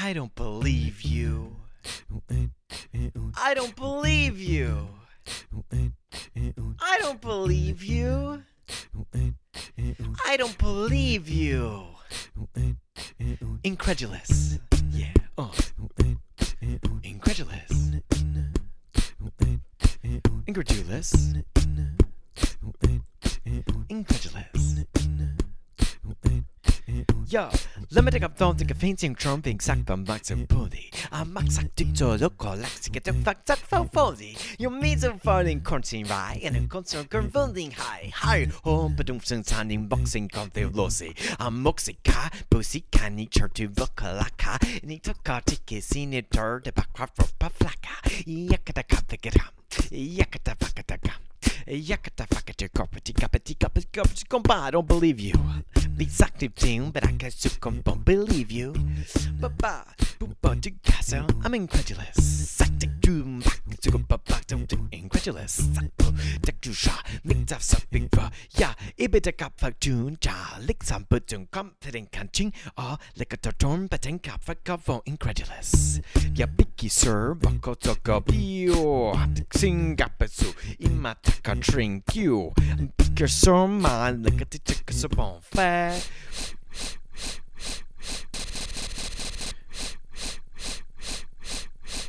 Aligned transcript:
I 0.00 0.12
don't 0.12 0.32
believe 0.36 1.02
you. 1.02 1.56
I 3.36 3.52
don't 3.54 3.74
believe 3.74 4.38
you. 4.38 4.88
I 6.80 6.98
don't 7.00 7.20
believe 7.20 7.82
you. 7.82 8.42
I 10.24 10.36
don't 10.36 10.56
believe 10.56 11.28
you. 11.28 11.82
Incredulous. 13.64 14.60
Yeah. 14.92 15.12
Oh. 15.36 15.52
Incredulous. 17.02 17.90
Incredulous. 20.46 21.34
Incredulous. 23.88 24.84
Yo, 27.30 27.50
take 27.90 28.22
up 28.22 28.36
phone, 28.36 28.56
take 28.56 28.70
a 28.70 28.74
fainting 28.74 29.14
trumping 29.14 29.60
sack 29.60 29.78
from 29.86 30.04
Max 30.04 30.30
and 30.30 30.48
Pony. 30.48 30.90
I'm 31.10 31.32
Max 31.32 31.58
acting 31.58 31.94
to 31.94 32.14
look 32.14 32.44
or 32.44 32.56
like 32.56 32.80
to 32.82 32.90
get 32.90 33.04
the 33.04 33.12
fact 33.12 33.46
that 33.46 33.58
for 33.58 33.84
Foley. 33.86 34.36
Your 34.58 34.70
means 34.70 35.04
are 35.04 35.18
falling 35.18 35.60
corncing 35.62 36.06
right 36.06 36.40
and 36.42 36.56
a 36.56 36.66
concert 36.66 37.08
confounding 37.08 37.72
high. 37.72 38.10
High 38.14 38.48
home, 38.64 38.94
but 38.96 39.06
don't 39.06 39.26
sing 39.26 39.42
sounding 39.42 39.86
boxing 39.86 40.28
config 40.28 40.76
lossy. 40.76 41.14
I'm 41.38 41.64
Moxica, 41.64 42.32
Pussy 42.50 42.84
can 42.90 43.18
eat 43.18 43.38
her 43.38 43.48
to 43.48 43.68
vocalaka. 43.68 44.62
He 44.86 44.98
took 44.98 45.28
a 45.28 45.42
ticket, 45.44 46.30
turn 46.30 46.62
the 46.64 46.72
back 46.72 46.96
for 46.96 47.06
Paflaka. 47.40 48.24
Yakata 48.26 48.82
kapikata. 48.86 49.50
Yakata 49.90 50.56
fakataka. 50.56 51.12
Yakata 51.66 52.26
fakata 52.26 52.68
corpity 52.70 53.14
kapity 53.14 53.54
kapity 53.54 53.88
kapity 53.92 54.24
compa. 54.28 54.54
I 54.54 54.70
don't 54.72 54.86
believe 54.86 55.20
you. 55.20 55.34
Beats 55.98 56.20
active 56.22 56.54
team, 56.54 56.92
but 56.92 57.04
I 57.04 57.10
can 57.10 57.32
succumb, 57.32 57.80
don't 57.80 58.04
believe 58.04 58.52
you. 58.52 58.72
Ba-ba, 59.40 59.84
booba 60.20 60.62
to 60.62 60.70
castle, 60.70 61.26
I'm 61.42 61.54
incredulous. 61.54 62.14
Sactic 62.48 63.00
doom, 63.00 63.42
to 63.80 63.90
go 63.90 63.98
back 63.98 64.44
to 64.46 64.66
incredulous. 64.92 65.68
Take 66.42 66.60
to 66.60 66.72
shot, 66.72 67.04
mix 67.24 67.50
up 67.50 67.62
something 67.62 68.08
for 68.12 68.30
ya. 68.56 68.74
Ibita 68.96 69.36
cup 69.36 69.54
for 69.56 69.72
tune, 69.72 70.18
ja, 70.24 70.34
lick 70.60 70.84
some 70.84 71.04
but 71.08 71.26
don't 71.26 71.50
canting, 72.12 72.52
or 72.76 72.98
lick 73.16 73.32
a 73.32 73.36
torn, 73.36 73.88
but 73.88 74.06
in 74.06 74.20
cup 74.20 74.44
for 74.44 74.54
cover 74.54 75.00
incredulous. 75.04 76.00
Ya 76.38 76.46
bicky 76.46 76.86
sir, 76.88 77.34
buckle 77.34 77.74
talk 77.74 78.08
up 78.08 78.30
you. 78.32 79.12
Sing 79.50 80.00
up 80.00 80.22
a 80.22 80.28
so, 80.28 80.54
in 80.78 81.00
my 81.02 81.16
taka 81.20 81.56
drink 81.56 82.14
you. 82.14 82.52
Pick 82.96 83.18
your 83.18 83.26
song, 83.26 83.82
man, 83.82 84.22
look 84.22 84.40
at 84.40 84.52
the. 84.52 84.60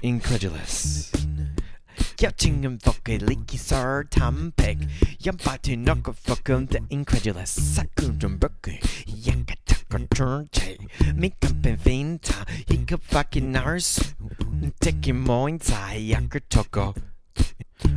Incredulous. 0.03 1.11
Catching 2.15 2.65
and 2.65 2.79
fucking 2.83 3.25
leaky 3.25 3.57
sir 3.57 4.05
tampeg. 4.11 4.87
Yambati 5.23 5.75
knock 5.75 6.07
a 6.07 6.13
fucking 6.13 6.67
the 6.67 6.81
incredulous. 6.91 7.57
Sakundum 7.57 8.39
bucky. 8.39 8.77
Yakataka 9.07 9.58
turn 10.07 10.49
tay. 10.51 10.77
Make 11.15 11.35
up. 11.43 11.55
He 12.67 12.77
could 12.85 13.01
fucking 13.03 13.51
nurse. 13.51 14.13
Taking 14.79 15.19
more 15.19 15.49
inside. 15.49 16.01
Yakatoko. 16.01 16.95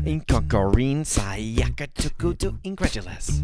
Inconcorine 0.04 1.04
sai. 1.04 1.54
Yakatuku 1.56 2.38
to 2.38 2.58
incredulous. 2.64 3.42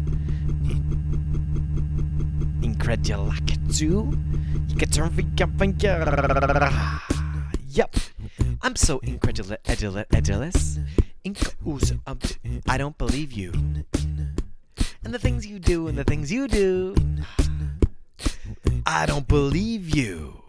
Turn 4.91 5.11
for 5.11 5.21
Yup. 7.69 7.95
I'm 8.61 8.75
so 8.75 8.99
incredulous, 8.99 9.57
edulous, 9.63 10.79
um, 12.07 12.19
I 12.67 12.77
don't 12.77 12.97
believe 12.97 13.31
you. 13.31 13.51
And 15.03 15.13
the 15.13 15.19
things 15.19 15.45
you 15.45 15.59
do 15.59 15.87
and 15.87 15.97
the 15.97 16.03
things 16.03 16.31
you 16.31 16.47
do. 16.47 16.95
I 18.91 19.05
don't 19.05 19.27
believe 19.27 19.95
you. 19.95 20.48